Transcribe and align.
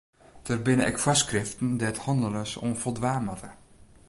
Der 0.49 0.57
binne 0.65 0.83
ek 0.91 0.97
foarskriften 1.03 1.69
dêr't 1.79 2.01
hannelers 2.05 2.51
oan 2.63 2.75
foldwaan 2.81 3.23
moatte. 3.29 3.51